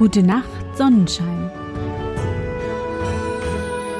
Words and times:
Gute 0.00 0.22
Nacht, 0.22 0.48
Sonnenschein. 0.78 1.50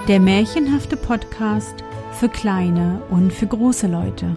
Der 0.08 0.18
märchenhafte 0.18 0.96
Podcast 0.96 1.84
für 2.12 2.30
kleine 2.30 3.02
und 3.10 3.30
für 3.30 3.46
große 3.46 3.86
Leute. 3.86 4.34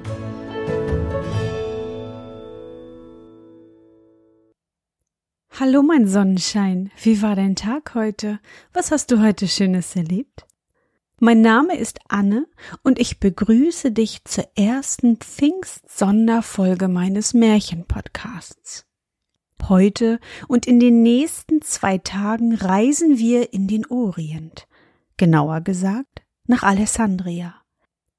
Hallo 5.57 5.83
mein 5.83 6.05
Sonnenschein, 6.05 6.91
wie 7.01 7.21
war 7.21 7.37
dein 7.37 7.55
Tag 7.55 7.95
heute? 7.95 8.41
Was 8.73 8.91
hast 8.91 9.11
du 9.11 9.21
heute 9.21 9.47
Schönes 9.47 9.95
erlebt? 9.95 10.45
Mein 11.21 11.39
Name 11.39 11.77
ist 11.77 11.99
Anne 12.09 12.45
und 12.83 12.99
ich 12.99 13.21
begrüße 13.21 13.93
dich 13.93 14.25
zur 14.25 14.49
ersten 14.57 15.15
Pfingst-Sonderfolge 15.15 16.89
meines 16.89 17.33
Märchenpodcasts. 17.33 18.85
Heute 19.69 20.19
und 20.47 20.65
in 20.65 20.79
den 20.79 21.03
nächsten 21.03 21.61
zwei 21.61 21.97
Tagen 21.97 22.53
reisen 22.53 23.17
wir 23.17 23.53
in 23.53 23.67
den 23.67 23.85
Orient, 23.85 24.67
genauer 25.17 25.61
gesagt 25.61 26.21
nach 26.47 26.63
Alessandria. 26.63 27.55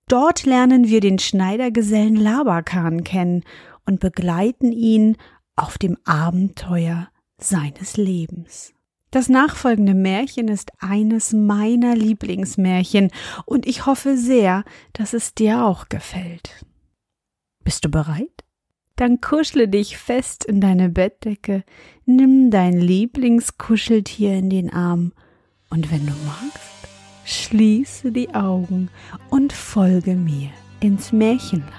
Dort 0.09 0.47
lernen 0.47 0.89
wir 0.89 1.01
den 1.01 1.19
Schneidergesellen 1.19 2.17
Labakan 2.17 3.05
kennen 3.05 3.45
und 3.84 4.01
begleiten 4.01 4.73
ihn 4.73 5.17
auf 5.57 5.77
dem 5.79 5.98
Abenteuer 6.05 7.09
seines 7.39 7.97
Lebens. 7.97 8.73
Das 9.11 9.29
nachfolgende 9.29 9.95
Märchen 9.95 10.48
ist 10.48 10.73
eines 10.81 11.33
meiner 11.33 11.95
Lieblingsmärchen 11.95 13.11
und 13.45 13.67
ich 13.67 13.87
hoffe 13.87 14.17
sehr, 14.17 14.65
dass 14.92 15.12
es 15.12 15.34
dir 15.34 15.65
auch 15.65 15.89
gefällt. 15.89 16.65
Bist 17.62 17.84
du 17.84 17.89
bereit? 17.89 18.44
Dann 18.97 19.21
kuschle 19.21 19.66
dich 19.66 19.98
fest 19.98 20.45
in 20.45 20.61
deine 20.61 20.89
Bettdecke, 20.89 21.64
nimm 22.06 22.50
dein 22.53 22.75
Lieblingskuscheltier 22.75 24.34
in 24.34 24.51
den 24.51 24.73
Arm. 24.73 25.12
Und 25.69 25.91
wenn 25.91 26.06
du 26.06 26.12
magst, 26.25 26.89
schließe 27.25 28.12
die 28.12 28.33
Augen 28.34 28.91
und 29.31 29.53
folge 29.53 30.14
mir 30.14 30.51
ins 30.78 31.12
Märchenland. 31.12 31.73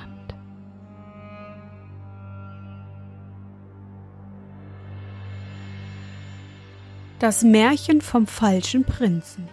Das 7.20 7.44
Märchen 7.44 8.02
vom 8.02 8.28
falschen 8.28 8.84
Prinzen. 8.84 9.48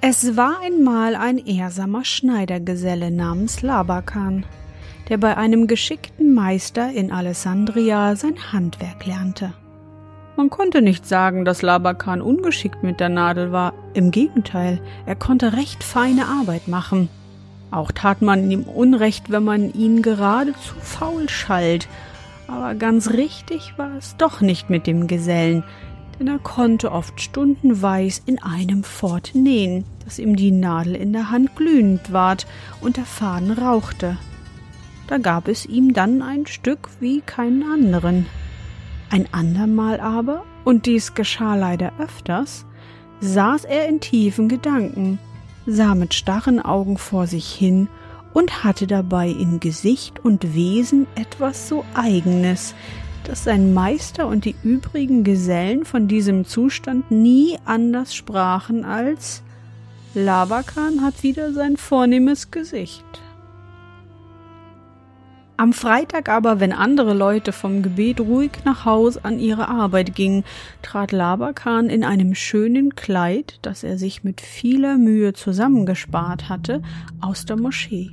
Es 0.00 0.36
war 0.36 0.58
einmal 0.60 1.14
ein 1.14 1.38
ehrsamer 1.38 2.04
Schneidergeselle 2.04 3.12
namens 3.12 3.62
Labakan 3.62 4.44
der 5.12 5.18
bei 5.18 5.36
einem 5.36 5.66
geschickten 5.66 6.32
Meister 6.32 6.90
in 6.90 7.12
Alessandria 7.12 8.16
sein 8.16 8.50
Handwerk 8.50 9.04
lernte. 9.04 9.52
Man 10.38 10.48
konnte 10.48 10.80
nicht 10.80 11.06
sagen, 11.06 11.44
dass 11.44 11.60
Labakan 11.60 12.22
ungeschickt 12.22 12.82
mit 12.82 12.98
der 12.98 13.10
Nadel 13.10 13.52
war. 13.52 13.74
Im 13.92 14.10
Gegenteil, 14.10 14.80
er 15.04 15.14
konnte 15.14 15.52
recht 15.52 15.84
feine 15.84 16.24
Arbeit 16.24 16.66
machen. 16.66 17.10
Auch 17.70 17.92
tat 17.92 18.22
man 18.22 18.50
ihm 18.50 18.62
Unrecht, 18.62 19.30
wenn 19.30 19.44
man 19.44 19.74
ihn 19.74 20.00
geradezu 20.00 20.76
faul 20.80 21.28
schalt. 21.28 21.88
Aber 22.48 22.74
ganz 22.74 23.10
richtig 23.10 23.74
war 23.76 23.94
es 23.98 24.16
doch 24.16 24.40
nicht 24.40 24.70
mit 24.70 24.86
dem 24.86 25.08
Gesellen, 25.08 25.62
denn 26.18 26.26
er 26.26 26.38
konnte 26.38 26.90
oft 26.90 27.20
stundenweis 27.20 28.22
in 28.24 28.42
einem 28.42 28.82
fort 28.82 29.32
nähen, 29.34 29.84
dass 30.06 30.18
ihm 30.18 30.36
die 30.36 30.52
Nadel 30.52 30.94
in 30.94 31.12
der 31.12 31.30
Hand 31.30 31.54
glühend 31.54 32.14
ward 32.14 32.46
und 32.80 32.96
der 32.96 33.04
Faden 33.04 33.52
rauchte 33.52 34.16
da 35.12 35.18
gab 35.18 35.46
es 35.46 35.66
ihm 35.66 35.92
dann 35.92 36.22
ein 36.22 36.46
Stück 36.46 36.88
wie 36.98 37.20
keinen 37.20 37.64
anderen. 37.70 38.24
Ein 39.10 39.26
andermal 39.30 40.00
aber, 40.00 40.42
und 40.64 40.86
dies 40.86 41.12
geschah 41.12 41.54
leider 41.54 41.92
öfters, 41.98 42.64
saß 43.20 43.66
er 43.66 43.90
in 43.90 44.00
tiefen 44.00 44.48
Gedanken, 44.48 45.18
sah 45.66 45.94
mit 45.94 46.14
starren 46.14 46.60
Augen 46.64 46.96
vor 46.96 47.26
sich 47.26 47.52
hin 47.52 47.88
und 48.32 48.64
hatte 48.64 48.86
dabei 48.86 49.28
in 49.28 49.60
Gesicht 49.60 50.18
und 50.24 50.54
Wesen 50.54 51.06
etwas 51.14 51.68
so 51.68 51.84
Eigenes, 51.92 52.74
dass 53.24 53.44
sein 53.44 53.74
Meister 53.74 54.26
und 54.28 54.46
die 54.46 54.54
übrigen 54.62 55.24
Gesellen 55.24 55.84
von 55.84 56.08
diesem 56.08 56.46
Zustand 56.46 57.10
nie 57.10 57.58
anders 57.66 58.14
sprachen 58.14 58.86
als 58.86 59.42
Labakan 60.14 61.02
hat 61.02 61.22
wieder 61.22 61.52
sein 61.52 61.76
vornehmes 61.76 62.50
Gesicht. 62.50 63.04
Am 65.62 65.72
Freitag 65.72 66.28
aber, 66.28 66.58
wenn 66.58 66.72
andere 66.72 67.14
Leute 67.14 67.52
vom 67.52 67.84
Gebet 67.84 68.18
ruhig 68.18 68.50
nach 68.64 68.84
Haus 68.84 69.16
an 69.24 69.38
ihre 69.38 69.68
Arbeit 69.68 70.12
gingen, 70.12 70.42
trat 70.82 71.12
Labakan 71.12 71.88
in 71.88 72.02
einem 72.02 72.34
schönen 72.34 72.96
Kleid, 72.96 73.60
das 73.62 73.84
er 73.84 73.96
sich 73.96 74.24
mit 74.24 74.40
vieler 74.40 74.96
Mühe 74.96 75.34
zusammengespart 75.34 76.48
hatte, 76.48 76.82
aus 77.20 77.46
der 77.46 77.54
Moschee, 77.54 78.10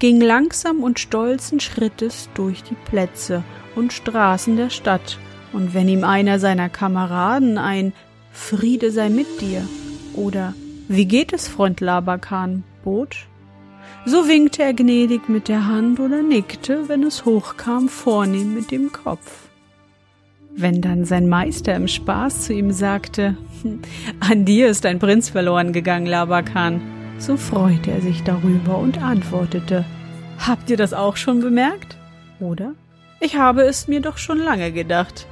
ging 0.00 0.20
langsam 0.20 0.82
und 0.82 1.00
stolzen 1.00 1.60
Schrittes 1.60 2.28
durch 2.34 2.62
die 2.62 2.76
Plätze 2.84 3.42
und 3.74 3.94
Straßen 3.94 4.58
der 4.58 4.68
Stadt, 4.68 5.16
und 5.54 5.72
wenn 5.72 5.88
ihm 5.88 6.04
einer 6.04 6.38
seiner 6.38 6.68
Kameraden 6.68 7.56
ein 7.56 7.94
Friede 8.32 8.90
sei 8.90 9.08
mit 9.08 9.40
dir 9.40 9.66
oder 10.12 10.52
Wie 10.88 11.06
geht 11.06 11.32
es, 11.32 11.48
Freund 11.48 11.80
Labakan, 11.80 12.64
bot, 12.84 13.28
so 14.04 14.28
winkte 14.28 14.62
er 14.62 14.74
gnädig 14.74 15.28
mit 15.28 15.48
der 15.48 15.66
Hand 15.66 16.00
oder 16.00 16.22
nickte, 16.22 16.88
wenn 16.88 17.02
es 17.02 17.24
hochkam, 17.24 17.88
vornehm 17.88 18.54
mit 18.54 18.70
dem 18.70 18.92
Kopf. 18.92 19.48
Wenn 20.54 20.82
dann 20.82 21.04
sein 21.04 21.28
Meister 21.28 21.74
im 21.74 21.88
Spaß 21.88 22.42
zu 22.42 22.52
ihm 22.52 22.72
sagte, 22.72 23.36
hm, 23.62 23.80
an 24.20 24.44
dir 24.44 24.68
ist 24.68 24.84
ein 24.84 24.98
Prinz 24.98 25.30
verloren 25.30 25.72
gegangen, 25.72 26.06
Labakan, 26.06 26.80
so 27.18 27.36
freute 27.36 27.90
er 27.90 28.00
sich 28.00 28.22
darüber 28.22 28.78
und 28.78 29.02
antwortete, 29.02 29.84
Habt 30.38 30.70
ihr 30.70 30.76
das 30.76 30.92
auch 30.92 31.16
schon 31.16 31.40
bemerkt? 31.40 31.96
Oder? 32.40 32.72
Ich 33.20 33.36
habe 33.36 33.62
es 33.62 33.86
mir 33.86 34.00
doch 34.00 34.18
schon 34.18 34.38
lange 34.38 34.72
gedacht. 34.72 35.28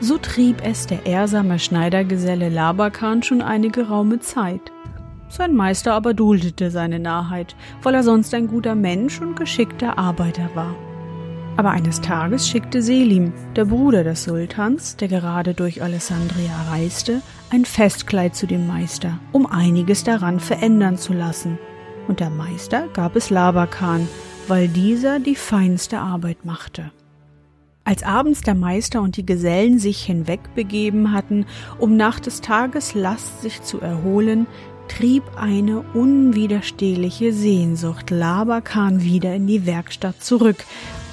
So 0.00 0.16
trieb 0.16 0.64
es 0.64 0.86
der 0.86 1.04
ehrsame 1.04 1.58
Schneidergeselle 1.58 2.48
Labakan 2.48 3.24
schon 3.24 3.42
einige 3.42 3.88
raume 3.88 4.20
Zeit. 4.20 4.60
Sein 5.30 5.54
Meister 5.54 5.94
aber 5.94 6.12
duldete 6.12 6.72
seine 6.72 6.98
Narrheit, 6.98 7.54
weil 7.82 7.94
er 7.94 8.02
sonst 8.02 8.34
ein 8.34 8.48
guter 8.48 8.74
Mensch 8.74 9.20
und 9.20 9.36
geschickter 9.36 9.96
Arbeiter 9.96 10.50
war. 10.54 10.74
Aber 11.56 11.70
eines 11.70 12.00
Tages 12.00 12.48
schickte 12.48 12.82
Selim, 12.82 13.32
der 13.54 13.66
Bruder 13.66 14.02
des 14.02 14.24
Sultans, 14.24 14.96
der 14.96 15.08
gerade 15.08 15.54
durch 15.54 15.82
Alessandria 15.82 16.54
reiste, 16.70 17.22
ein 17.50 17.64
Festkleid 17.64 18.34
zu 18.34 18.46
dem 18.46 18.66
Meister, 18.66 19.20
um 19.30 19.46
einiges 19.46 20.02
daran 20.02 20.40
verändern 20.40 20.98
zu 20.98 21.12
lassen. 21.12 21.58
Und 22.08 22.18
der 22.18 22.30
Meister 22.30 22.88
gab 22.92 23.14
es 23.14 23.30
Labakan, 23.30 24.08
weil 24.48 24.66
dieser 24.66 25.20
die 25.20 25.36
feinste 25.36 26.00
Arbeit 26.00 26.44
machte. 26.44 26.90
Als 27.84 28.02
abends 28.02 28.42
der 28.42 28.54
Meister 28.54 29.00
und 29.00 29.16
die 29.16 29.26
Gesellen 29.26 29.78
sich 29.78 30.04
hinwegbegeben 30.04 31.12
hatten, 31.12 31.46
um 31.78 31.96
nach 31.96 32.20
des 32.20 32.40
Tages 32.40 32.94
Last 32.94 33.42
sich 33.42 33.62
zu 33.62 33.80
erholen, 33.80 34.46
trieb 34.90 35.22
eine 35.36 35.80
unwiderstehliche 35.94 37.32
Sehnsucht 37.32 38.10
Labakan 38.10 39.02
wieder 39.02 39.34
in 39.34 39.46
die 39.46 39.64
Werkstatt 39.64 40.22
zurück, 40.22 40.64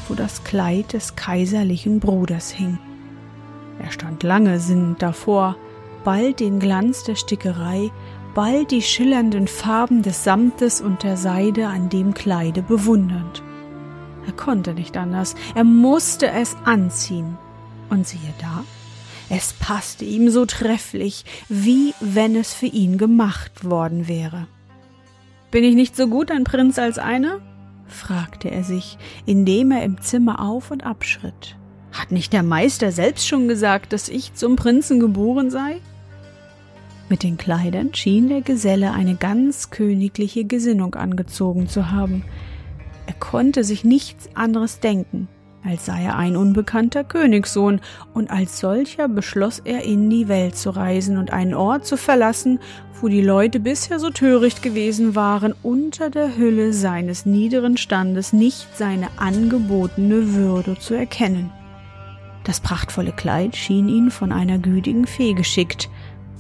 wo 0.08 0.16
das 0.16 0.44
Kleid 0.44 0.94
des 0.94 1.16
kaiserlichen 1.16 2.00
Bruders 2.00 2.50
hing. 2.50 2.80
Er 3.80 3.92
stand 3.92 4.24
lange 4.24 4.60
sinnend 4.60 5.02
davor, 5.04 5.56
bald 6.04 6.40
den 6.40 6.60
Glanz 6.60 7.04
der 7.04 7.16
Stickerei, 7.16 7.92
bald 8.34 8.72
die 8.72 8.82
schillernden 8.82 9.48
Farben 9.48 10.02
des 10.02 10.24
Samtes 10.24 10.82
und 10.82 11.04
der 11.04 11.16
Seide 11.16 11.68
an 11.68 11.90
dem 11.90 12.16
Kleide 12.16 12.64
bewundernd. 12.64 13.44
Er 14.26 14.34
konnte 14.34 14.74
nicht 14.74 14.98
anders, 14.98 15.36
er 15.54 15.64
musste 15.64 16.32
es 16.32 16.58
anziehen. 16.66 17.38
Und 17.90 18.08
siehe 18.08 18.34
da, 18.42 18.64
es 19.30 19.54
passte 19.54 20.06
ihm 20.06 20.30
so 20.30 20.46
trefflich, 20.46 21.26
wie 21.50 21.94
wenn 22.00 22.36
es 22.36 22.54
für 22.54 22.68
ihn 22.68 22.98
gemacht 22.98 23.66
worden 23.66 24.08
wäre. 24.08 24.48
Bin 25.52 25.64
ich 25.64 25.76
nicht 25.76 25.96
so 25.96 26.08
gut 26.08 26.32
ein 26.32 26.44
Prinz 26.44 26.80
als 26.80 26.98
einer? 26.98 27.40
fragte 27.88 28.52
er 28.52 28.64
sich, 28.64 28.98
indem 29.26 29.72
er 29.72 29.84
im 29.84 30.02
Zimmer 30.02 30.42
auf 30.42 30.72
und 30.72 30.86
abschritt. 30.86 31.56
Hat 31.92 32.12
nicht 32.12 32.34
der 32.34 32.44
Meister 32.44 32.92
selbst 32.92 33.28
schon 33.28 33.48
gesagt, 33.48 33.94
dass 33.94 34.10
ich 34.10 34.34
zum 34.34 34.56
Prinzen 34.56 35.00
geboren 35.00 35.50
sei? 35.50 35.82
Mit 37.10 37.24
den 37.24 37.38
Kleidern 37.38 37.94
schien 37.94 38.28
der 38.28 38.42
Geselle 38.42 38.92
eine 38.92 39.16
ganz 39.16 39.70
königliche 39.70 40.44
Gesinnung 40.44 40.96
angezogen 40.96 41.68
zu 41.68 41.90
haben. 41.90 42.26
Er 43.06 43.14
konnte 43.14 43.64
sich 43.64 43.86
nichts 43.86 44.30
anderes 44.36 44.82
denken, 44.82 45.30
als 45.64 45.86
sei 45.86 46.04
er 46.04 46.18
ein 46.18 46.38
unbekannter 46.38 47.04
Königssohn, 47.04 47.82
und 48.14 48.32
als 48.32 48.60
solcher 48.60 49.08
beschloss 49.08 49.60
er, 49.60 49.84
in 49.84 50.10
die 50.10 50.28
Welt 50.28 50.56
zu 50.56 50.70
reisen 50.70 51.18
und 51.18 51.32
einen 51.32 51.54
Ort 51.54 51.86
zu 51.86 51.98
verlassen, 51.98 52.60
wo 53.02 53.08
die 53.08 53.22
Leute 53.22 53.60
bisher 53.60 54.00
so 54.00 54.10
töricht 54.10 54.62
gewesen 54.62 55.16
waren, 55.16 55.54
unter 55.64 56.10
der 56.10 56.38
Hülle 56.38 56.74
seines 56.74 57.26
niederen 57.26 57.78
Standes 57.78 58.34
nicht 58.34 58.68
seine 58.76 59.08
angebotene 59.18 60.34
Würde 60.34 60.78
zu 60.80 60.94
erkennen. 60.94 61.52
Das 62.44 62.60
prachtvolle 62.60 63.12
Kleid 63.12 63.56
schien 63.56 63.90
ihn 63.90 64.10
von 64.10 64.32
einer 64.32 64.58
gütigen 64.58 65.06
Fee 65.06 65.34
geschickt. 65.34 65.90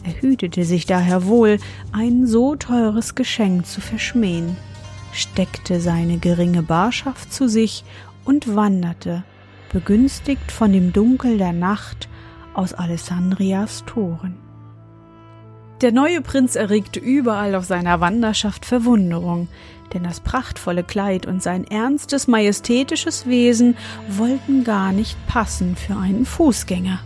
Er 0.03 0.21
hütete 0.21 0.63
sich 0.63 0.85
daher 0.85 1.25
wohl, 1.25 1.59
ein 1.91 2.25
so 2.25 2.55
teures 2.55 3.13
Geschenk 3.13 3.65
zu 3.65 3.81
verschmähen, 3.81 4.55
steckte 5.11 5.81
seine 5.81 6.17
geringe 6.17 6.63
Barschaft 6.63 7.33
zu 7.33 7.49
sich 7.49 7.83
und 8.27 8.55
wanderte, 8.55 9.23
begünstigt 9.71 10.51
von 10.51 10.73
dem 10.73 10.91
Dunkel 10.91 11.37
der 11.37 11.53
Nacht, 11.53 12.09
aus 12.53 12.73
Alessandrias 12.73 13.85
Toren. 13.85 14.35
Der 15.81 15.91
neue 15.91 16.21
Prinz 16.21 16.55
erregte 16.55 16.99
überall 16.99 17.55
auf 17.55 17.65
seiner 17.65 18.01
Wanderschaft 18.01 18.65
Verwunderung, 18.65 19.47
denn 19.93 20.03
das 20.03 20.19
prachtvolle 20.19 20.83
Kleid 20.83 21.25
und 21.25 21.41
sein 21.41 21.65
ernstes, 21.65 22.27
majestätisches 22.27 23.27
Wesen 23.27 23.77
wollten 24.09 24.63
gar 24.63 24.91
nicht 24.91 25.17
passen 25.27 25.75
für 25.75 25.95
einen 25.95 26.25
Fußgänger. 26.25 26.99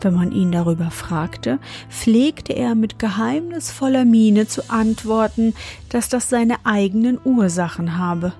Wenn 0.00 0.14
man 0.14 0.30
ihn 0.30 0.52
darüber 0.52 0.92
fragte, 0.92 1.58
pflegte 1.90 2.52
er 2.52 2.76
mit 2.76 3.00
geheimnisvoller 3.00 4.04
Miene 4.04 4.46
zu 4.46 4.70
antworten, 4.70 5.54
dass 5.88 6.08
das 6.08 6.30
seine 6.30 6.64
eigenen 6.64 7.18
Ursachen 7.22 7.98
habe. 7.98 8.32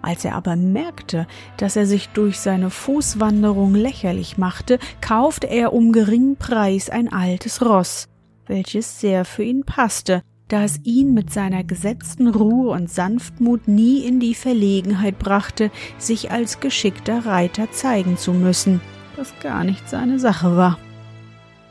Als 0.00 0.24
er 0.24 0.34
aber 0.34 0.56
merkte, 0.56 1.26
dass 1.56 1.76
er 1.76 1.86
sich 1.86 2.08
durch 2.10 2.38
seine 2.38 2.70
Fußwanderung 2.70 3.74
lächerlich 3.74 4.38
machte, 4.38 4.78
kaufte 5.00 5.48
er 5.48 5.72
um 5.72 5.92
geringen 5.92 6.36
Preis 6.36 6.88
ein 6.88 7.12
altes 7.12 7.62
Ross, 7.64 8.06
welches 8.46 9.00
sehr 9.00 9.24
für 9.24 9.42
ihn 9.42 9.64
passte, 9.64 10.22
da 10.46 10.64
es 10.64 10.80
ihn 10.84 11.12
mit 11.14 11.32
seiner 11.32 11.64
gesetzten 11.64 12.28
Ruhe 12.28 12.70
und 12.70 12.90
Sanftmut 12.90 13.68
nie 13.68 14.04
in 14.06 14.18
die 14.20 14.34
Verlegenheit 14.34 15.18
brachte, 15.18 15.70
sich 15.98 16.30
als 16.30 16.60
geschickter 16.60 17.26
Reiter 17.26 17.70
zeigen 17.70 18.16
zu 18.16 18.32
müssen, 18.32 18.80
was 19.16 19.34
gar 19.40 19.64
nicht 19.64 19.88
seine 19.88 20.18
Sache 20.18 20.56
war. 20.56 20.78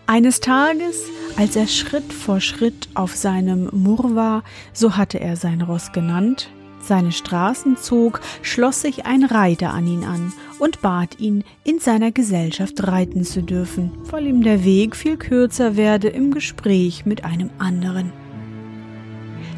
Eines 0.05 0.39
Tages, 0.39 1.03
als 1.37 1.55
er 1.55 1.67
Schritt 1.67 2.13
vor 2.13 2.39
Schritt 2.39 2.87
auf 2.93 3.15
seinem 3.15 3.69
Murwa, 3.73 4.43
so 4.73 4.95
hatte 4.95 5.19
er 5.19 5.35
sein 5.35 5.61
Ross 5.61 5.91
genannt, 5.91 6.49
seine 6.87 7.11
Straßen 7.11 7.77
zog, 7.77 8.21
schloss 8.41 8.81
sich 8.81 9.05
ein 9.05 9.23
Reiter 9.23 9.73
an 9.73 9.87
ihn 9.87 10.03
an 10.03 10.33
und 10.59 10.81
bat 10.81 11.19
ihn, 11.19 11.43
in 11.63 11.79
seiner 11.79 12.11
Gesellschaft 12.11 12.87
reiten 12.87 13.23
zu 13.23 13.43
dürfen, 13.43 13.91
weil 14.09 14.27
ihm 14.27 14.41
der 14.41 14.63
Weg 14.63 14.95
viel 14.95 15.17
kürzer 15.17 15.75
werde 15.75 16.07
im 16.07 16.33
Gespräch 16.33 17.05
mit 17.05 17.25
einem 17.25 17.49
anderen. 17.59 18.11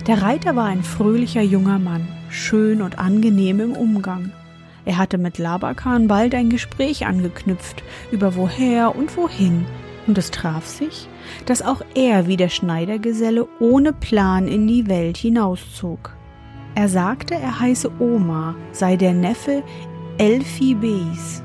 Der 0.07 0.21
Reiter 0.21 0.55
war 0.55 0.65
ein 0.65 0.83
fröhlicher 0.83 1.41
junger 1.41 1.79
Mann, 1.79 2.07
schön 2.29 2.81
und 2.81 2.97
angenehm 2.99 3.59
im 3.59 3.73
Umgang. 3.73 4.31
Er 4.85 4.97
hatte 4.97 5.17
mit 5.17 5.37
Labakan 5.37 6.07
bald 6.07 6.33
ein 6.33 6.49
Gespräch 6.49 7.05
angeknüpft 7.05 7.83
über 8.11 8.35
woher 8.35 8.95
und 8.95 9.15
wohin, 9.17 9.65
und 10.07 10.17
es 10.17 10.31
traf 10.31 10.65
sich, 10.65 11.07
dass 11.45 11.61
auch 11.61 11.81
er 11.93 12.25
wie 12.25 12.37
der 12.37 12.49
Schneidergeselle 12.49 13.47
ohne 13.59 13.93
Plan 13.93 14.47
in 14.47 14.67
die 14.67 14.87
Welt 14.87 15.17
hinauszog. 15.17 16.15
Er 16.79 16.87
sagte, 16.87 17.35
er 17.35 17.59
heiße 17.59 17.91
Omar, 17.99 18.55
sei 18.71 18.95
der 18.95 19.11
Neffe 19.11 19.63
Elfi 20.17 20.75
Beis, 20.75 21.43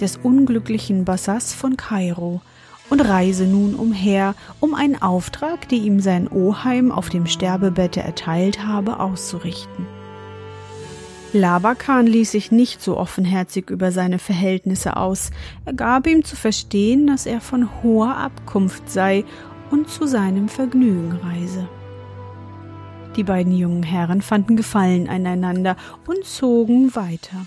des 0.00 0.16
unglücklichen 0.16 1.04
Bassas 1.04 1.52
von 1.52 1.76
Kairo, 1.76 2.40
und 2.88 3.00
reise 3.00 3.44
nun 3.46 3.74
umher, 3.74 4.36
um 4.60 4.76
einen 4.76 5.02
Auftrag, 5.02 5.68
den 5.68 5.82
ihm 5.82 5.98
sein 5.98 6.28
Oheim 6.28 6.92
auf 6.92 7.08
dem 7.08 7.26
Sterbebette 7.26 8.04
erteilt 8.04 8.64
habe, 8.64 9.00
auszurichten. 9.00 9.84
Labakan 11.32 12.06
ließ 12.06 12.30
sich 12.30 12.52
nicht 12.52 12.80
so 12.80 12.98
offenherzig 12.98 13.70
über 13.70 13.90
seine 13.90 14.20
Verhältnisse 14.20 14.96
aus. 14.96 15.32
Er 15.64 15.72
gab 15.72 16.06
ihm 16.06 16.22
zu 16.22 16.36
verstehen, 16.36 17.08
dass 17.08 17.26
er 17.26 17.40
von 17.40 17.68
hoher 17.82 18.16
Abkunft 18.16 18.88
sei 18.88 19.24
und 19.72 19.90
zu 19.90 20.06
seinem 20.06 20.48
Vergnügen 20.48 21.18
reise. 21.20 21.68
Die 23.18 23.24
beiden 23.24 23.52
jungen 23.52 23.82
Herren 23.82 24.22
fanden 24.22 24.56
Gefallen 24.56 25.08
aneinander 25.08 25.76
und 26.06 26.24
zogen 26.24 26.94
weiter. 26.94 27.46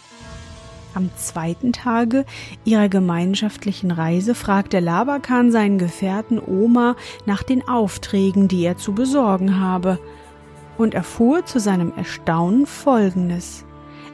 Am 0.93 1.09
zweiten 1.15 1.71
Tage 1.71 2.25
ihrer 2.65 2.89
gemeinschaftlichen 2.89 3.89
Reise 3.89 4.35
fragte 4.35 4.81
Labakan 4.81 5.49
seinen 5.49 5.77
Gefährten 5.77 6.41
Oma 6.45 6.97
nach 7.25 7.41
den 7.41 7.65
Aufträgen, 7.69 8.49
die 8.49 8.65
er 8.65 8.77
zu 8.77 8.91
besorgen 8.91 9.61
habe, 9.61 9.97
und 10.77 10.93
erfuhr 10.93 11.45
zu 11.45 11.57
seinem 11.57 11.93
Erstaunen 11.95 12.65
Folgendes. 12.65 13.63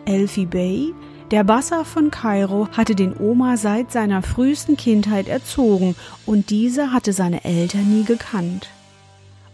Elfi 0.05 0.45
Bey, 0.45 0.93
der 1.31 1.43
Bassa 1.43 1.85
von 1.85 2.11
Kairo, 2.11 2.67
hatte 2.77 2.93
den 2.93 3.17
Oma 3.17 3.57
seit 3.57 3.91
seiner 3.91 4.21
frühesten 4.21 4.77
Kindheit 4.77 5.27
erzogen, 5.27 5.95
und 6.27 6.51
dieser 6.51 6.93
hatte 6.93 7.13
seine 7.13 7.43
Eltern 7.45 7.89
nie 7.89 8.03
gekannt. 8.03 8.69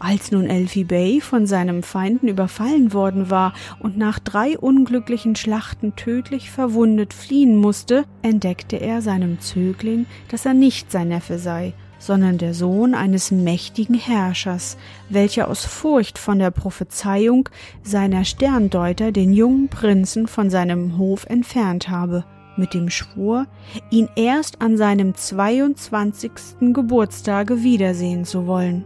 Als 0.06 0.34
nun 0.34 0.48
Elfi 0.48 0.84
Bey 0.84 1.22
von 1.22 1.48
seinem 1.48 1.82
Feinden 1.82 2.28
überfallen 2.28 2.92
worden 2.92 3.30
war 3.30 3.54
und 3.80 3.98
nach 3.98 4.20
drei 4.20 4.60
unglücklichen 4.60 5.38
Schlachten 5.38 5.96
tödlich 5.96 6.52
verwundet 6.52 7.14
fliehen 7.14 7.56
musste, 7.56 8.04
entdeckte 8.22 8.76
er 8.76 9.02
seinem 9.02 9.40
Zögling, 9.40 10.06
dass 10.28 10.46
er 10.46 10.56
nicht 10.56 10.92
sein 10.92 11.08
Neffe 11.08 11.40
sei, 11.40 11.72
sondern 12.00 12.38
der 12.38 12.54
Sohn 12.54 12.96
eines 12.96 13.32
mächtigen 13.32 13.96
Herrschers, 13.96 14.76
welcher 15.08 15.48
aus 15.48 15.64
Furcht 15.64 16.18
von 16.18 16.38
der 16.38 16.52
Prophezeiung 16.52 17.48
seiner 17.82 18.26
Sterndeuter 18.26 19.14
den 19.14 19.32
jungen 19.32 19.70
Prinzen 19.70 20.28
von 20.28 20.50
seinem 20.50 20.98
Hof 20.98 21.26
entfernt 21.28 21.88
habe, 21.88 22.26
mit 22.58 22.74
dem 22.74 22.90
Schwur, 22.90 23.48
ihn 23.90 24.10
erst 24.18 24.62
an 24.62 24.76
seinem 24.76 25.16
22. 25.16 26.32
Geburtstage 26.74 27.64
wiedersehen 27.64 28.26
zu 28.26 28.48
wollen. 28.48 28.84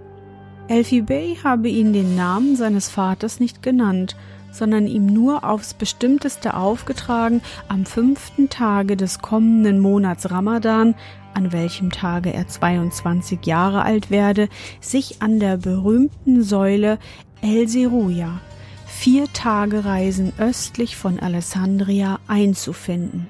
Elfie 0.70 1.02
Bay 1.02 1.38
habe 1.42 1.70
ihn 1.70 1.94
den 1.94 2.18
Namen 2.18 2.58
seines 2.58 2.90
Vaters 2.90 3.40
nicht 3.40 3.64
genannt, 3.64 4.18
sondern 4.52 4.86
ihm 4.86 5.06
nur 5.06 5.46
aufs 5.46 5.74
bestimmteste 5.74 6.56
aufgetragen, 6.56 7.42
am 7.70 7.86
fünften 7.86 8.50
Tage 8.50 8.98
des 8.98 9.20
kommenden 9.20 9.80
Monats 9.80 10.30
Ramadan, 10.30 10.96
an 11.34 11.54
welchem 11.54 11.92
Tage 11.92 12.34
er 12.34 12.48
22 12.48 13.46
Jahre 13.46 13.84
alt 13.84 14.12
werde, 14.12 14.50
sich 14.82 15.22
an 15.22 15.40
der 15.40 15.56
berühmten 15.56 16.44
Säule 16.44 17.00
El 17.42 17.70
Seruja, 17.70 18.42
vier 18.86 19.32
Tage 19.32 19.86
Reisen 19.86 20.34
östlich 20.38 20.98
von 20.98 21.20
Alessandria, 21.20 22.20
einzufinden. 22.28 23.28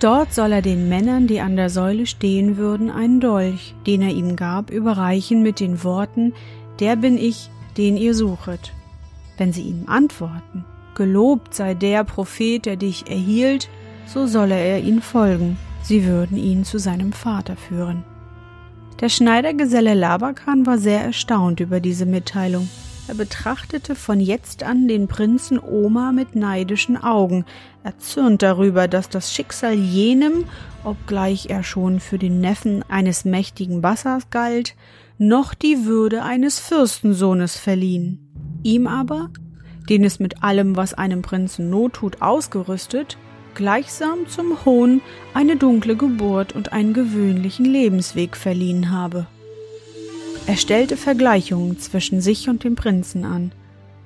Dort 0.00 0.32
soll 0.32 0.52
er 0.52 0.62
den 0.62 0.88
Männern, 0.88 1.26
die 1.26 1.42
an 1.42 1.56
der 1.56 1.68
Säule 1.68 2.06
stehen 2.06 2.56
würden, 2.56 2.90
einen 2.90 3.20
Dolch, 3.20 3.74
den 3.86 4.00
er 4.00 4.10
ihm 4.10 4.34
gab, 4.34 4.70
überreichen 4.70 5.42
mit 5.42 5.60
den 5.60 5.84
Worten 5.84 6.32
der 6.80 6.96
bin 6.96 7.16
ich, 7.16 7.50
den 7.76 7.96
ihr 7.96 8.14
suchet. 8.14 8.72
Wenn 9.36 9.52
sie 9.52 9.62
ihm 9.62 9.84
antworten, 9.86 10.64
Gelobt 11.00 11.54
sei 11.54 11.72
der 11.72 12.04
Prophet, 12.04 12.66
der 12.66 12.76
dich 12.76 13.10
erhielt, 13.10 13.70
so 14.06 14.26
solle 14.26 14.58
er 14.58 14.80
ihn 14.80 15.00
folgen, 15.00 15.56
sie 15.82 16.04
würden 16.04 16.36
ihn 16.36 16.64
zu 16.64 16.78
seinem 16.78 17.12
Vater 17.12 17.56
führen. 17.56 18.04
Der 19.00 19.08
Schneidergeselle 19.08 19.94
Labakan 19.94 20.66
war 20.66 20.76
sehr 20.76 21.02
erstaunt 21.02 21.60
über 21.60 21.80
diese 21.80 22.04
Mitteilung. 22.04 22.68
Er 23.08 23.14
betrachtete 23.14 23.94
von 23.94 24.20
jetzt 24.20 24.62
an 24.62 24.88
den 24.88 25.08
Prinzen 25.08 25.58
Oma 25.58 26.12
mit 26.12 26.36
neidischen 26.36 27.02
Augen, 27.02 27.46
erzürnt 27.82 28.42
darüber, 28.42 28.88
dass 28.88 29.08
das 29.08 29.32
Schicksal 29.32 29.72
jenem, 29.72 30.44
obgleich 30.84 31.46
er 31.48 31.62
schon 31.62 31.98
für 31.98 32.18
den 32.18 32.40
Neffen 32.40 32.84
eines 32.90 33.24
mächtigen 33.24 33.80
Bassas 33.80 34.28
galt, 34.28 34.74
noch 35.20 35.52
die 35.52 35.84
Würde 35.84 36.22
eines 36.22 36.58
Fürstensohnes 36.58 37.54
verliehen. 37.58 38.32
Ihm 38.62 38.86
aber, 38.86 39.28
den 39.90 40.02
es 40.02 40.18
mit 40.18 40.42
allem, 40.42 40.76
was 40.76 40.94
einem 40.94 41.20
Prinzen 41.20 41.68
Not 41.68 41.92
tut, 41.92 42.22
ausgerüstet, 42.22 43.18
gleichsam 43.54 44.28
zum 44.28 44.64
Hohn 44.64 45.02
eine 45.34 45.56
dunkle 45.56 45.94
Geburt 45.94 46.54
und 46.54 46.72
einen 46.72 46.94
gewöhnlichen 46.94 47.66
Lebensweg 47.66 48.34
verliehen 48.34 48.90
habe. 48.90 49.26
Er 50.46 50.56
stellte 50.56 50.96
Vergleichungen 50.96 51.78
zwischen 51.78 52.22
sich 52.22 52.48
und 52.48 52.64
dem 52.64 52.74
Prinzen 52.74 53.26
an. 53.26 53.52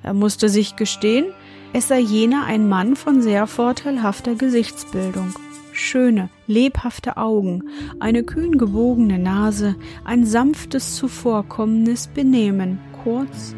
Er 0.03 0.13
musste 0.13 0.49
sich 0.49 0.75
gestehen, 0.75 1.27
es 1.71 1.87
sei 1.87 1.99
jener 1.99 2.43
ein 2.43 2.67
Mann 2.67 2.97
von 2.97 3.21
sehr 3.21 3.47
vorteilhafter 3.47 4.35
Gesichtsbildung 4.35 5.33
schöne, 5.75 6.29
lebhafte 6.47 7.17
Augen, 7.17 7.63
eine 7.99 8.23
kühn 8.23 8.57
gebogene 8.57 9.19
Nase, 9.19 9.75
ein 10.03 10.25
sanftes, 10.25 10.95
zuvorkommendes 10.95 12.07
Benehmen, 12.07 12.79
kurz, 13.03 13.55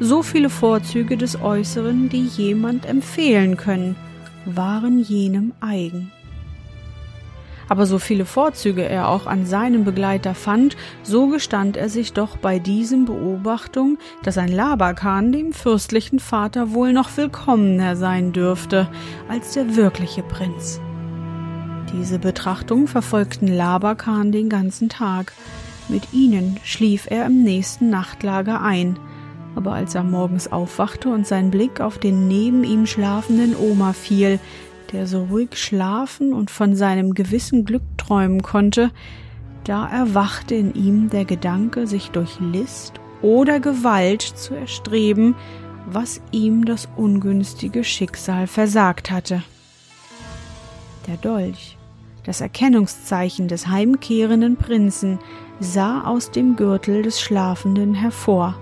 so 0.00 0.22
viele 0.22 0.50
Vorzüge 0.50 1.16
des 1.16 1.40
Äußeren, 1.40 2.08
die 2.08 2.24
jemand 2.24 2.86
empfehlen 2.86 3.56
können, 3.56 3.96
waren 4.44 5.00
jenem 5.00 5.52
eigen. 5.60 6.12
Aber 7.68 7.84
so 7.84 7.98
viele 7.98 8.24
Vorzüge 8.24 8.82
er 8.82 9.08
auch 9.08 9.26
an 9.26 9.44
seinem 9.44 9.84
Begleiter 9.84 10.34
fand, 10.34 10.76
so 11.02 11.28
gestand 11.28 11.76
er 11.76 11.90
sich 11.90 12.14
doch 12.14 12.38
bei 12.38 12.58
diesem 12.58 13.04
Beobachtung, 13.04 13.98
dass 14.22 14.38
ein 14.38 14.48
Labakan 14.48 15.32
dem 15.32 15.52
fürstlichen 15.52 16.18
Vater 16.18 16.72
wohl 16.72 16.94
noch 16.94 17.16
willkommener 17.16 17.96
sein 17.96 18.32
dürfte 18.32 18.88
als 19.28 19.52
der 19.52 19.76
wirkliche 19.76 20.22
Prinz. 20.22 20.80
Diese 21.92 22.18
Betrachtung 22.18 22.86
verfolgten 22.86 23.48
Labakan 23.48 24.30
den 24.30 24.48
ganzen 24.48 24.88
Tag. 24.88 25.32
Mit 25.88 26.12
ihnen 26.12 26.58
schlief 26.62 27.06
er 27.10 27.26
im 27.26 27.42
nächsten 27.42 27.88
Nachtlager 27.88 28.60
ein. 28.60 28.98
Aber 29.54 29.72
als 29.72 29.94
er 29.94 30.04
morgens 30.04 30.52
aufwachte 30.52 31.08
und 31.08 31.26
sein 31.26 31.50
Blick 31.50 31.80
auf 31.80 31.98
den 31.98 32.28
neben 32.28 32.62
ihm 32.62 32.86
schlafenden 32.86 33.56
Oma 33.56 33.94
fiel, 33.94 34.38
der 34.92 35.06
so 35.06 35.24
ruhig 35.24 35.56
schlafen 35.56 36.32
und 36.32 36.50
von 36.50 36.76
seinem 36.76 37.14
gewissen 37.14 37.64
Glück 37.64 37.82
träumen 37.96 38.42
konnte, 38.42 38.90
da 39.64 39.88
erwachte 39.88 40.54
in 40.54 40.74
ihm 40.74 41.10
der 41.10 41.24
Gedanke, 41.24 41.86
sich 41.86 42.10
durch 42.10 42.38
List 42.40 43.00
oder 43.22 43.60
Gewalt 43.60 44.22
zu 44.22 44.54
erstreben, 44.54 45.34
was 45.86 46.20
ihm 46.32 46.64
das 46.64 46.88
ungünstige 46.96 47.82
Schicksal 47.82 48.46
versagt 48.46 49.10
hatte. 49.10 49.42
Der 51.06 51.16
Dolch, 51.16 51.77
das 52.28 52.42
Erkennungszeichen 52.42 53.48
des 53.48 53.68
heimkehrenden 53.68 54.56
Prinzen, 54.58 55.18
sah 55.60 56.04
aus 56.04 56.30
dem 56.30 56.56
Gürtel 56.56 57.00
des 57.00 57.22
Schlafenden 57.22 57.94
hervor. 57.94 58.54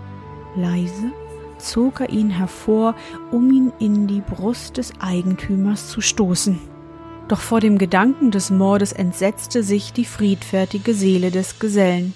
Leise 0.54 1.10
zog 1.58 2.00
er 2.00 2.10
ihn 2.10 2.30
hervor, 2.30 2.94
um 3.32 3.50
ihn 3.50 3.72
in 3.80 4.06
die 4.06 4.20
Brust 4.20 4.76
des 4.76 4.92
Eigentümers 5.00 5.88
zu 5.88 6.00
stoßen. 6.00 6.60
Doch 7.26 7.40
vor 7.40 7.58
dem 7.58 7.76
Gedanken 7.76 8.30
des 8.30 8.50
Mordes 8.50 8.92
entsetzte 8.92 9.64
sich 9.64 9.92
die 9.92 10.04
friedfertige 10.04 10.94
Seele 10.94 11.32
des 11.32 11.58
Gesellen. 11.58 12.14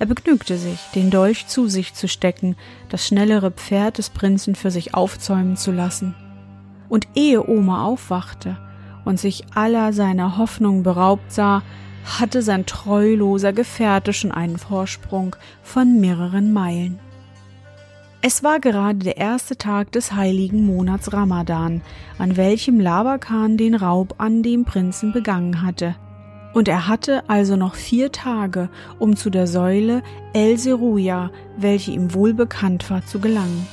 Er 0.00 0.06
begnügte 0.06 0.58
sich, 0.58 0.80
den 0.96 1.12
Dolch 1.12 1.46
zu 1.46 1.68
sich 1.68 1.94
zu 1.94 2.08
stecken, 2.08 2.56
das 2.88 3.06
schnellere 3.06 3.52
Pferd 3.52 3.98
des 3.98 4.10
Prinzen 4.10 4.56
für 4.56 4.72
sich 4.72 4.92
aufzäumen 4.92 5.56
zu 5.56 5.70
lassen. 5.70 6.16
Und 6.88 7.06
ehe 7.14 7.48
Oma 7.48 7.84
aufwachte 7.84 8.58
und 9.04 9.18
sich 9.18 9.44
aller 9.54 9.92
seiner 9.92 10.38
Hoffnung 10.38 10.82
beraubt 10.82 11.32
sah, 11.32 11.62
hatte 12.04 12.42
sein 12.42 12.66
treuloser 12.66 13.52
Gefährte 13.52 14.12
schon 14.12 14.32
einen 14.32 14.58
Vorsprung 14.58 15.36
von 15.62 16.00
mehreren 16.00 16.52
Meilen. 16.52 16.98
Es 18.26 18.42
war 18.42 18.58
gerade 18.58 19.00
der 19.00 19.18
erste 19.18 19.56
Tag 19.56 19.92
des 19.92 20.14
heiligen 20.14 20.64
Monats 20.64 21.12
Ramadan, 21.12 21.82
an 22.18 22.38
welchem 22.38 22.80
Labakan 22.80 23.58
den 23.58 23.74
Raub 23.74 24.14
an 24.16 24.42
dem 24.42 24.64
Prinzen 24.64 25.12
begangen 25.12 25.62
hatte. 25.62 25.94
Und 26.54 26.68
er 26.68 26.88
hatte 26.88 27.28
also 27.28 27.56
noch 27.56 27.74
vier 27.74 28.12
Tage, 28.12 28.70
um 28.98 29.16
zu 29.16 29.28
der 29.28 29.46
Säule 29.46 30.02
El 30.32 30.56
Seruya, 30.56 31.30
welche 31.58 31.90
ihm 31.90 32.14
wohl 32.14 32.32
bekannt 32.32 32.88
war, 32.88 33.04
zu 33.04 33.18
gelangen. 33.18 33.66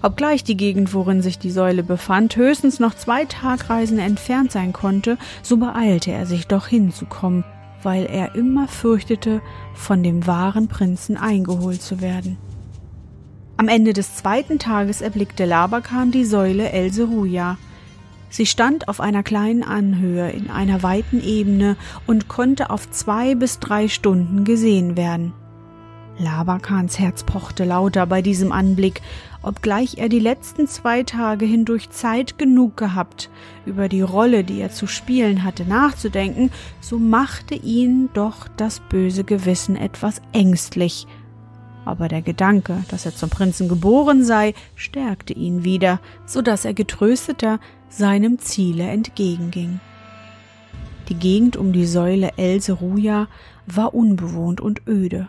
Obgleich 0.00 0.44
die 0.44 0.56
Gegend, 0.56 0.94
worin 0.94 1.22
sich 1.22 1.38
die 1.38 1.50
Säule 1.50 1.82
befand, 1.82 2.36
höchstens 2.36 2.78
noch 2.78 2.94
zwei 2.94 3.24
Tagreisen 3.24 3.98
entfernt 3.98 4.52
sein 4.52 4.72
konnte, 4.72 5.18
so 5.42 5.56
beeilte 5.56 6.12
er 6.12 6.26
sich 6.26 6.46
doch 6.46 6.68
hinzukommen, 6.68 7.44
weil 7.82 8.06
er 8.06 8.34
immer 8.36 8.68
fürchtete, 8.68 9.40
von 9.74 10.02
dem 10.02 10.26
wahren 10.26 10.68
Prinzen 10.68 11.16
eingeholt 11.16 11.82
zu 11.82 12.00
werden. 12.00 12.38
Am 13.56 13.66
Ende 13.66 13.92
des 13.92 14.14
zweiten 14.14 14.60
Tages 14.60 15.00
erblickte 15.00 15.44
Labakan 15.44 16.12
die 16.12 16.24
Säule 16.24 16.70
El 16.70 16.92
Seruya. 16.92 17.58
Sie 18.30 18.46
stand 18.46 18.86
auf 18.86 19.00
einer 19.00 19.24
kleinen 19.24 19.64
Anhöhe 19.64 20.30
in 20.30 20.48
einer 20.48 20.84
weiten 20.84 21.20
Ebene 21.20 21.76
und 22.06 22.28
konnte 22.28 22.70
auf 22.70 22.88
zwei 22.92 23.34
bis 23.34 23.58
drei 23.58 23.88
Stunden 23.88 24.44
gesehen 24.44 24.96
werden. 24.96 25.32
Labakans 26.18 26.98
Herz 26.98 27.22
pochte 27.22 27.64
lauter 27.64 28.06
bei 28.06 28.22
diesem 28.22 28.50
Anblick, 28.50 29.02
obgleich 29.42 29.98
er 29.98 30.08
die 30.08 30.18
letzten 30.18 30.66
zwei 30.66 31.04
Tage 31.04 31.46
hindurch 31.46 31.90
Zeit 31.90 32.38
genug 32.38 32.76
gehabt, 32.76 33.30
über 33.66 33.88
die 33.88 34.02
Rolle, 34.02 34.42
die 34.42 34.60
er 34.60 34.70
zu 34.70 34.86
spielen 34.86 35.44
hatte, 35.44 35.64
nachzudenken, 35.64 36.50
so 36.80 36.98
machte 36.98 37.54
ihn 37.54 38.08
doch 38.14 38.48
das 38.56 38.80
böse 38.80 39.22
Gewissen 39.22 39.76
etwas 39.76 40.20
ängstlich, 40.32 41.06
aber 41.84 42.08
der 42.08 42.20
Gedanke, 42.20 42.84
dass 42.90 43.06
er 43.06 43.14
zum 43.14 43.30
Prinzen 43.30 43.68
geboren 43.68 44.22
sei, 44.22 44.52
stärkte 44.74 45.32
ihn 45.32 45.64
wieder, 45.64 46.00
so 46.26 46.42
dass 46.42 46.64
er 46.64 46.74
getrösteter 46.74 47.60
seinem 47.88 48.38
Ziele 48.38 48.88
entgegenging. 48.88 49.80
Die 51.08 51.14
Gegend 51.14 51.56
um 51.56 51.72
die 51.72 51.86
Säule 51.86 52.32
El 52.36 52.60
Seruya 52.60 53.28
war 53.66 53.94
unbewohnt 53.94 54.60
und 54.60 54.82
öde, 54.86 55.28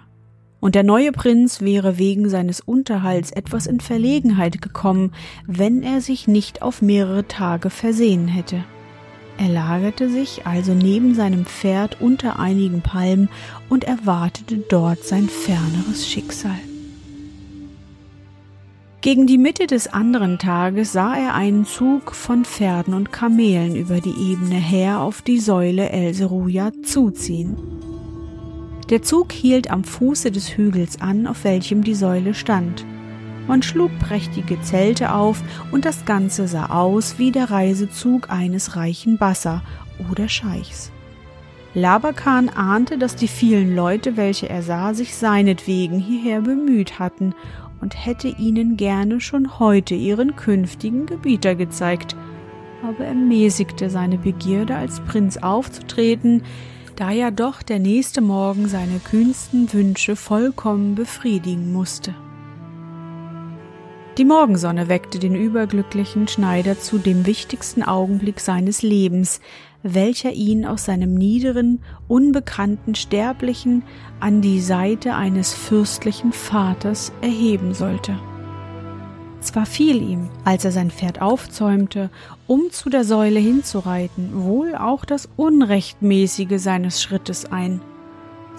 und 0.60 0.76
der 0.76 0.84
neue 0.84 1.12
Prinz 1.12 1.62
wäre 1.62 1.98
wegen 1.98 2.30
seines 2.30 2.60
Unterhalts 2.60 3.32
etwas 3.32 3.68
in 3.68 3.80
Verlegenheit 3.80 4.62
gekommen, 4.62 5.14
wenn 5.46 5.84
er 5.84 6.02
sich 6.02 6.28
nicht 6.28 6.62
auf 6.62 6.82
mehrere 6.82 7.28
Tage 7.28 7.70
versehen 7.70 8.28
hätte. 8.28 8.64
Er 9.38 9.48
lagerte 9.48 10.10
sich 10.10 10.46
also 10.46 10.74
neben 10.74 11.16
seinem 11.16 11.46
Pferd 11.46 12.02
unter 12.02 12.40
einigen 12.40 12.82
Palmen 12.82 13.30
und 13.70 13.86
erwartete 13.86 14.58
dort 14.58 15.04
sein 15.06 15.30
ferneres 15.30 16.10
Schicksal. 16.10 16.60
Gegen 19.00 19.28
die 19.28 19.38
Mitte 19.38 19.66
des 19.66 19.88
anderen 19.88 20.40
Tages 20.40 20.92
sah 20.92 21.16
er 21.16 21.34
einen 21.34 21.64
Zug 21.64 22.14
von 22.14 22.44
Pferden 22.44 22.94
und 22.94 23.14
Kamelen 23.14 23.78
über 23.78 24.02
die 24.02 24.32
Ebene 24.32 24.58
her 24.58 25.00
auf 25.00 25.22
die 25.22 25.40
Säule 25.40 25.90
El 25.90 26.14
Seruya 26.14 26.72
zuziehen. 26.84 27.56
Der 28.90 29.04
Zug 29.04 29.32
hielt 29.32 29.70
am 29.70 29.84
Fuße 29.84 30.32
des 30.32 30.58
Hügels 30.58 31.00
an, 31.00 31.28
auf 31.28 31.44
welchem 31.44 31.84
die 31.84 31.94
Säule 31.94 32.34
stand. 32.34 32.86
Man 33.48 33.62
schlug 33.62 33.92
prächtige 34.00 34.60
Zelte 34.62 35.14
auf 35.14 35.44
und 35.72 35.86
das 35.86 36.06
Ganze 36.06 36.48
sah 36.48 36.68
aus 36.68 37.20
wie 37.20 37.32
der 37.32 37.52
Reisezug 37.52 38.32
eines 38.32 38.76
reichen 38.76 39.18
Bassa 39.18 39.62
oder 40.12 40.28
Scheichs. 40.28 40.92
Labakan 41.76 42.50
ahnte, 42.50 42.98
dass 42.98 43.16
die 43.16 43.28
vielen 43.28 43.76
Leute, 43.76 44.18
welche 44.18 44.50
er 44.50 44.64
sah, 44.64 44.96
sich 44.96 45.16
seinetwegen 45.16 46.00
hierher 46.00 46.42
bemüht 46.42 46.98
hatten 46.98 47.36
und 47.82 48.06
hätte 48.06 48.28
ihnen 48.28 48.76
gerne 48.76 49.22
schon 49.22 49.60
heute 49.60 49.94
ihren 49.94 50.36
künftigen 50.36 51.06
Gebieter 51.06 51.54
gezeigt. 51.54 52.16
Aber 52.84 53.06
er 53.06 53.14
mäßigte 53.14 53.92
seine 53.92 54.18
Begierde, 54.18 54.76
als 54.76 55.00
Prinz 55.02 55.38
aufzutreten, 55.38 56.42
da 57.00 57.12
ja 57.12 57.32
doch 57.32 57.62
der 57.62 57.80
nächste 57.80 58.20
Morgen 58.20 58.68
seine 58.68 59.00
kühnsten 59.00 59.72
Wünsche 59.72 60.18
vollkommen 60.18 60.96
befriedigen 60.96 61.72
musste. 61.72 62.14
Die 64.18 64.26
Morgensonne 64.26 64.90
weckte 64.90 65.18
den 65.18 65.34
überglücklichen 65.34 66.28
Schneider 66.28 66.78
zu 66.78 66.98
dem 66.98 67.26
wichtigsten 67.26 67.84
Augenblick 67.84 68.42
seines 68.42 68.82
Lebens, 68.82 69.40
welcher 69.82 70.34
ihn 70.34 70.66
aus 70.66 70.84
seinem 70.84 71.14
niederen, 71.14 71.82
unbekannten 72.10 72.96
Sterblichen 72.96 73.84
an 74.20 74.42
die 74.42 74.60
Seite 74.60 75.16
eines 75.16 75.54
fürstlichen 75.54 76.34
Vaters 76.34 77.14
erheben 77.22 77.74
sollte. 77.74 78.20
Zwar 79.42 79.66
fiel 79.66 80.02
ihm, 80.02 80.30
als 80.44 80.66
er 80.66 80.72
sein 80.72 80.92
Pferd 80.92 81.22
aufzäumte, 81.22 82.10
um 82.46 82.72
zu 82.72 82.90
der 82.90 83.04
Säule 83.04 83.40
hinzureiten, 83.40 84.44
wohl 84.44 84.76
auch 84.76 85.06
das 85.06 85.30
Unrechtmäßige 85.38 86.62
seines 86.62 87.02
Schrittes 87.02 87.50
ein, 87.52 87.82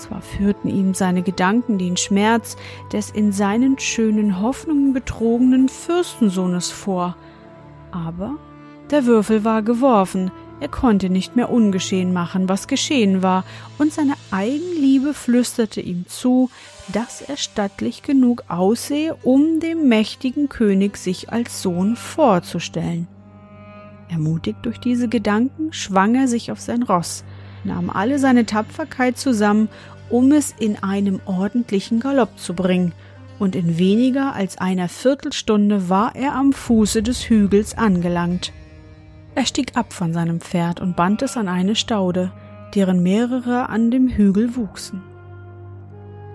zwar 0.01 0.23
führten 0.23 0.69
ihm 0.69 0.95
seine 0.95 1.23
Gedanken 1.23 1.79
den 1.79 1.97
Schmerz 1.97 2.57
des 2.93 3.11
in 3.11 3.33
seinen 3.33 3.79
schönen 3.79 4.41
Hoffnungen 4.41 4.93
betrogenen 4.95 5.69
Fürstensohnes 5.69 6.71
vor, 6.71 7.17
aber 7.93 8.37
der 8.91 9.05
Würfel 9.05 9.45
war 9.45 9.63
geworfen, 9.63 10.33
er 10.61 10.69
konnte 10.69 11.09
nicht 11.09 11.37
mehr 11.37 11.51
ungeschehen 11.51 12.13
machen, 12.13 12.49
was 12.49 12.69
geschehen 12.69 13.23
war, 13.23 13.45
und 13.79 13.93
seine 13.93 14.15
Eigenliebe 14.31 15.15
flüsterte 15.15 15.81
ihm 15.81 16.07
zu, 16.07 16.51
dass 16.93 17.23
er 17.23 17.37
stattlich 17.37 18.03
genug 18.03 18.45
aussehe, 18.49 19.17
um 19.23 19.61
dem 19.61 19.89
mächtigen 19.89 20.49
König 20.49 20.97
sich 20.97 21.33
als 21.33 21.63
Sohn 21.63 21.97
vorzustellen. 21.97 23.09
Ermutigt 24.09 24.59
durch 24.63 24.79
diese 24.79 25.09
Gedanken 25.09 25.73
schwang 25.73 26.15
er 26.15 26.29
sich 26.29 26.53
auf 26.53 26.61
sein 26.61 26.83
Ross, 26.83 27.25
nahm 27.65 27.89
alle 27.91 28.19
seine 28.19 28.45
Tapferkeit 28.45 29.19
zusammen, 29.19 29.69
um 30.11 30.33
es 30.33 30.55
in 30.59 30.83
einem 30.83 31.21
ordentlichen 31.25 32.01
Galopp 32.01 32.39
zu 32.39 32.55
bringen, 32.55 32.93
und 33.39 33.57
in 33.57 33.79
weniger 33.79 34.35
als 34.35 34.59
einer 34.59 34.91
Viertelstunde 34.91 35.89
war 35.89 36.15
er 36.15 36.35
am 36.35 36.53
Fuße 36.53 37.03
des 37.03 37.31
Hügels 37.31 37.79
angelangt. 37.79 38.53
Er 39.35 39.47
stieg 39.47 39.77
ab 39.77 39.93
von 39.93 40.13
seinem 40.13 40.41
Pferd 40.41 40.81
und 40.81 40.97
band 40.97 41.23
es 41.23 41.37
an 41.37 41.49
eine 41.49 41.77
Staude, 41.77 42.33
deren 42.75 43.03
mehrere 43.03 43.69
an 43.69 43.91
dem 43.91 44.09
Hügel 44.09 44.57
wuchsen. 44.57 45.03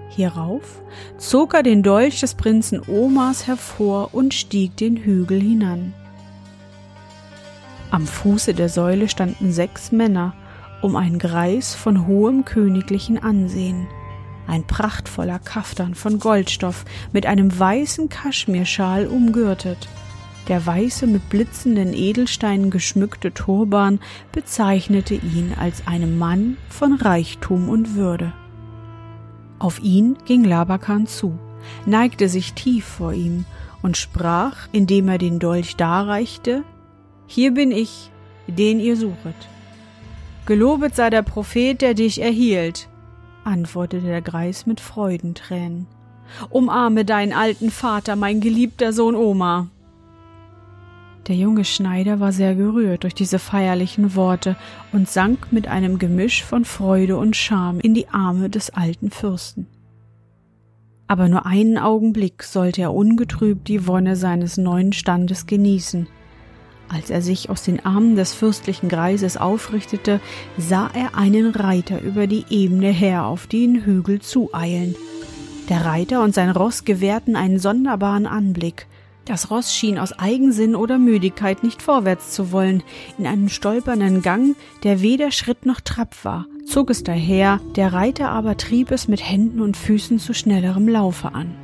Hierauf 0.09 0.81
zog 1.17 1.53
er 1.53 1.63
den 1.63 1.83
Dolch 1.83 2.21
des 2.21 2.35
Prinzen 2.35 2.81
Omas 2.87 3.47
hervor 3.47 4.13
und 4.13 4.33
stieg 4.33 4.77
den 4.77 4.97
Hügel 4.97 5.41
hinan. 5.41 5.93
Am 7.91 8.07
Fuße 8.07 8.53
der 8.53 8.69
Säule 8.69 9.09
standen 9.09 9.51
sechs 9.51 9.91
Männer 9.91 10.33
um 10.81 10.95
einen 10.95 11.19
Greis 11.19 11.73
von 11.73 12.07
hohem 12.07 12.45
königlichen 12.45 13.17
Ansehen. 13.21 13.87
Ein 14.47 14.65
prachtvoller 14.65 15.39
Kaftan 15.39 15.95
von 15.95 16.19
Goldstoff 16.19 16.85
mit 17.11 17.25
einem 17.25 17.57
weißen 17.57 18.09
Kaschmirschal 18.09 19.07
umgürtet. 19.07 19.87
Der 20.47 20.65
weiße 20.65 21.07
mit 21.07 21.29
blitzenden 21.29 21.93
Edelsteinen 21.93 22.69
geschmückte 22.69 23.33
Turban 23.33 23.99
bezeichnete 24.31 25.15
ihn 25.15 25.53
als 25.59 25.87
einen 25.87 26.17
Mann 26.17 26.57
von 26.69 26.93
Reichtum 26.93 27.69
und 27.69 27.95
Würde. 27.95 28.33
Auf 29.59 29.79
ihn 29.81 30.17
ging 30.25 30.43
Labakan 30.43 31.07
zu, 31.07 31.37
neigte 31.85 32.29
sich 32.29 32.53
tief 32.53 32.85
vor 32.85 33.13
ihm 33.13 33.45
und 33.81 33.97
sprach, 33.97 34.67
indem 34.71 35.07
er 35.07 35.17
den 35.17 35.39
Dolch 35.39 35.75
darreichte, 35.75 36.63
Hier 37.27 37.53
bin 37.53 37.71
ich, 37.71 38.11
den 38.47 38.79
ihr 38.79 38.97
suchet. 38.97 39.35
Gelobet 40.45 40.95
sei 40.95 41.09
der 41.09 41.23
Prophet, 41.23 41.81
der 41.81 41.95
dich 41.95 42.21
erhielt, 42.21 42.87
antwortete 43.43 44.05
der 44.05 44.21
Greis 44.21 44.65
mit 44.65 44.79
Freudentränen. 44.79 45.87
Umarme 46.49 47.05
deinen 47.05 47.33
alten 47.33 47.71
Vater, 47.71 48.15
mein 48.15 48.41
geliebter 48.41 48.93
Sohn 48.93 49.15
Oma. 49.15 49.69
Der 51.27 51.35
junge 51.35 51.65
Schneider 51.65 52.19
war 52.19 52.31
sehr 52.31 52.53
gerührt 52.53 53.03
durch 53.03 53.15
diese 53.15 53.39
feierlichen 53.39 54.15
Worte 54.15 54.55
und 54.91 55.09
sank 55.09 55.51
mit 55.51 55.67
einem 55.67 55.97
Gemisch 55.97 56.43
von 56.43 56.65
Freude 56.65 57.17
und 57.17 57.35
Scham 57.35 57.79
in 57.79 57.95
die 57.95 58.07
Arme 58.09 58.49
des 58.51 58.69
alten 58.69 59.09
Fürsten. 59.09 59.65
Aber 61.07 61.27
nur 61.27 61.45
einen 61.45 61.79
Augenblick 61.79 62.43
sollte 62.43 62.81
er 62.81 62.93
ungetrübt 62.93 63.67
die 63.67 63.87
Wonne 63.87 64.15
seines 64.15 64.57
neuen 64.57 64.93
Standes 64.93 65.47
genießen. 65.47 66.07
Als 66.89 67.09
er 67.09 67.23
sich 67.23 67.49
aus 67.49 67.63
den 67.63 67.83
Armen 67.83 68.15
des 68.15 68.33
fürstlichen 68.33 68.89
Greises 68.89 69.37
aufrichtete, 69.37 70.19
sah 70.57 70.89
er 70.93 71.17
einen 71.17 71.51
Reiter 71.51 72.01
über 72.01 72.27
die 72.27 72.45
Ebene 72.49 72.89
her 72.89 73.25
auf 73.25 73.47
den 73.47 73.83
Hügel 73.83 74.21
zueilen. 74.21 74.95
Der 75.69 75.85
Reiter 75.85 76.23
und 76.23 76.35
sein 76.35 76.51
Ross 76.51 76.85
gewährten 76.85 77.35
einen 77.35 77.57
sonderbaren 77.57 78.27
Anblick. 78.27 78.85
Das 79.25 79.49
Ross 79.49 79.73
schien 79.73 79.97
aus 79.97 80.13
Eigensinn 80.13 80.75
oder 80.75 80.99
Müdigkeit 80.99 81.63
nicht 81.63 81.81
vorwärts 81.81 82.31
zu 82.31 82.51
wollen. 82.51 82.83
In 83.17 83.25
einem 83.25 83.49
stolpernden 83.49 84.21
Gang, 84.21 84.55
der 84.83 85.01
weder 85.01 85.31
Schritt 85.31 85.65
noch 85.65 85.81
Trab 85.81 86.23
war, 86.23 86.45
zog 86.63 86.91
es 86.91 87.03
daher, 87.03 87.59
der 87.75 87.91
Reiter 87.91 88.29
aber 88.29 88.55
trieb 88.55 88.91
es 88.91 89.07
mit 89.07 89.27
Händen 89.27 89.61
und 89.61 89.77
Füßen 89.77 90.19
zu 90.19 90.35
schnellerem 90.35 90.87
Laufe 90.87 91.33
an. 91.33 91.55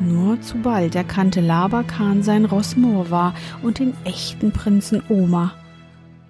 Nur 0.00 0.40
zu 0.40 0.58
bald 0.58 0.94
erkannte 0.94 1.40
Labakan 1.40 2.22
sein 2.22 2.44
Ross 2.44 2.76
Morwa 2.76 3.34
und 3.62 3.80
den 3.80 3.94
echten 4.04 4.52
Prinzen 4.52 5.02
Oma. 5.08 5.52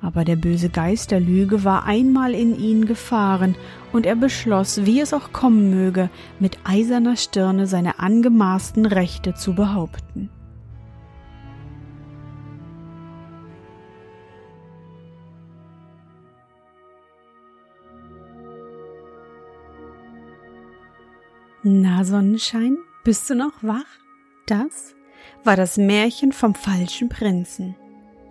Aber 0.01 0.25
der 0.25 0.37
böse 0.37 0.69
Geist 0.71 1.11
der 1.11 1.21
Lüge 1.21 1.65
war 1.65 1.85
einmal 1.85 2.35
in 2.35 2.59
ihn 2.59 2.87
gefahren, 2.87 3.55
und 3.93 4.07
er 4.07 4.17
beschloss, 4.17 4.85
wie 4.85 5.01
es 5.01 5.15
auch 5.15 5.33
kommen 5.33 5.71
möge, 5.71 6.11
mit 6.41 6.59
eiserner 6.65 7.17
Stirne 7.17 7.67
seine 7.67 8.01
angemaßten 8.01 8.87
Rechte 8.87 9.35
zu 9.35 9.55
behaupten. 9.55 10.31
Na, 21.67 22.05
Sonnenschein, 22.05 22.77
bist 23.05 23.31
du 23.31 23.35
noch 23.35 23.55
wach? 23.63 23.87
Das 24.45 24.95
war 25.45 25.57
das 25.57 25.79
Märchen 25.79 26.33
vom 26.33 26.55
falschen 26.55 27.09
Prinzen. 27.09 27.75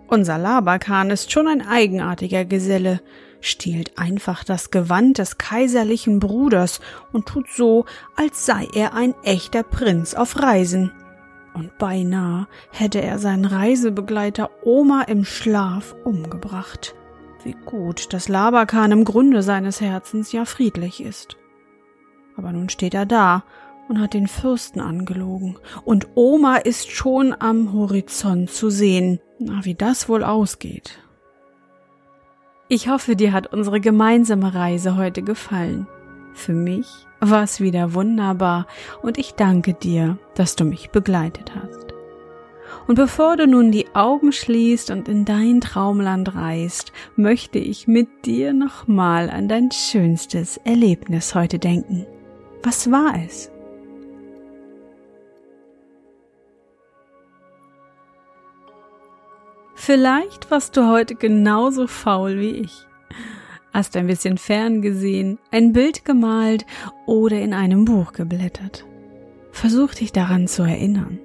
Unser 0.06 0.38
Labakan 0.38 1.10
ist 1.10 1.32
schon 1.32 1.48
ein 1.48 1.66
eigenartiger 1.66 2.44
Geselle, 2.44 3.00
stiehlt 3.40 3.98
einfach 3.98 4.44
das 4.44 4.70
Gewand 4.70 5.18
des 5.18 5.36
kaiserlichen 5.36 6.20
Bruders 6.20 6.78
und 7.12 7.26
tut 7.26 7.50
so, 7.50 7.86
als 8.14 8.46
sei 8.46 8.68
er 8.72 8.94
ein 8.94 9.16
echter 9.24 9.64
Prinz 9.64 10.14
auf 10.14 10.40
Reisen. 10.40 10.92
Und 11.54 11.76
beinahe 11.76 12.46
hätte 12.70 13.02
er 13.02 13.18
seinen 13.18 13.46
Reisebegleiter 13.46 14.48
Oma 14.62 15.02
im 15.02 15.24
Schlaf 15.24 15.96
umgebracht. 16.04 16.94
Wie 17.42 17.56
gut, 17.66 18.12
dass 18.12 18.28
Labakan 18.28 18.92
im 18.92 19.04
Grunde 19.04 19.42
seines 19.42 19.80
Herzens 19.80 20.30
ja 20.30 20.44
friedlich 20.44 21.02
ist. 21.02 21.36
Aber 22.36 22.52
nun 22.52 22.68
steht 22.68 22.94
er 22.94 23.06
da 23.06 23.44
und 23.88 24.00
hat 24.00 24.14
den 24.14 24.28
Fürsten 24.28 24.80
angelogen. 24.80 25.56
Und 25.84 26.08
Oma 26.14 26.56
ist 26.56 26.90
schon 26.90 27.34
am 27.38 27.72
Horizont 27.72 28.50
zu 28.50 28.70
sehen. 28.70 29.20
Na, 29.38 29.64
wie 29.64 29.74
das 29.74 30.08
wohl 30.08 30.24
ausgeht. 30.24 30.98
Ich 32.68 32.88
hoffe, 32.88 33.14
dir 33.14 33.32
hat 33.32 33.52
unsere 33.52 33.80
gemeinsame 33.80 34.54
Reise 34.54 34.96
heute 34.96 35.22
gefallen. 35.22 35.86
Für 36.32 36.54
mich 36.54 36.88
war 37.20 37.42
es 37.42 37.60
wieder 37.60 37.94
wunderbar 37.94 38.66
und 39.02 39.18
ich 39.18 39.34
danke 39.34 39.74
dir, 39.74 40.18
dass 40.34 40.56
du 40.56 40.64
mich 40.64 40.90
begleitet 40.90 41.52
hast. 41.54 41.94
Und 42.86 42.96
bevor 42.96 43.36
du 43.36 43.46
nun 43.46 43.70
die 43.70 43.94
Augen 43.94 44.32
schließt 44.32 44.90
und 44.90 45.08
in 45.08 45.24
dein 45.24 45.60
Traumland 45.60 46.34
reist, 46.34 46.92
möchte 47.16 47.58
ich 47.58 47.86
mit 47.86 48.26
dir 48.26 48.52
nochmal 48.52 49.30
an 49.30 49.48
dein 49.48 49.70
schönstes 49.70 50.58
Erlebnis 50.64 51.34
heute 51.34 51.58
denken. 51.58 52.06
Was 52.64 52.90
war 52.90 53.14
es? 53.26 53.50
Vielleicht 59.74 60.50
warst 60.50 60.78
du 60.78 60.88
heute 60.88 61.14
genauso 61.14 61.86
faul 61.86 62.40
wie 62.40 62.52
ich. 62.52 62.86
Hast 63.74 63.98
ein 63.98 64.06
bisschen 64.06 64.38
fern 64.38 64.80
gesehen, 64.80 65.38
ein 65.50 65.74
Bild 65.74 66.06
gemalt 66.06 66.64
oder 67.04 67.38
in 67.38 67.52
einem 67.52 67.84
Buch 67.84 68.12
geblättert. 68.12 68.86
Versuch 69.52 69.92
dich 69.92 70.10
daran 70.10 70.48
zu 70.48 70.62
erinnern. 70.62 71.18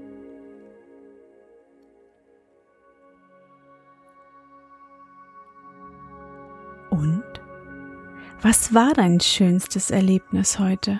Und? 6.89 7.23
Was 8.41 8.73
war 8.73 8.93
dein 8.93 9.21
schönstes 9.21 9.89
Erlebnis 9.89 10.59
heute? 10.59 10.99